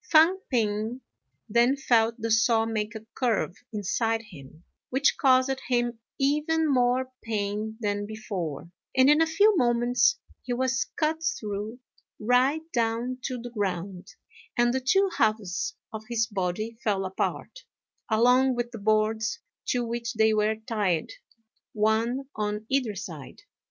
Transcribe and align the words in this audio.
Fang 0.03 0.39
p'ing 0.49 1.01
then 1.47 1.75
felt 1.77 2.15
the 2.17 2.31
saw 2.31 2.65
make 2.65 2.95
a 2.95 3.05
curve 3.13 3.55
inside 3.71 4.23
him, 4.23 4.63
which 4.89 5.15
caused 5.15 5.59
him 5.67 5.99
even 6.17 6.67
more 6.67 7.11
pain 7.21 7.77
than 7.81 8.07
before; 8.07 8.71
and, 8.97 9.11
in 9.11 9.21
a 9.21 9.27
few 9.27 9.55
moments, 9.57 10.17
he 10.41 10.53
was 10.53 10.85
cut 10.95 11.21
through 11.39 11.77
right 12.19 12.63
down 12.73 13.19
to 13.21 13.37
the 13.39 13.51
ground, 13.51 14.07
and 14.57 14.73
the 14.73 14.79
two 14.81 15.07
halves 15.19 15.75
of 15.93 16.01
his 16.09 16.25
body 16.25 16.79
fell 16.83 17.05
apart, 17.05 17.59
along 18.09 18.55
with 18.55 18.71
the 18.71 18.79
boards 18.79 19.37
to 19.67 19.85
which 19.85 20.13
they 20.15 20.33
were 20.33 20.55
tied, 20.55 21.11
one 21.73 22.27
on 22.35 22.65
either 22.69 22.95
side. 22.95 23.41